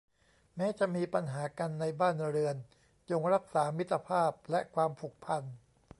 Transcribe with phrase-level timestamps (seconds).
[0.55, 2.55] แม้จะมีปัญหากันในบ้านเรือน
[3.09, 5.43] จงรักษามิตรภาพและความผูกพัน